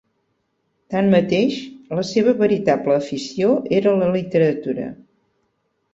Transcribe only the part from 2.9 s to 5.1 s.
afició era la literatura.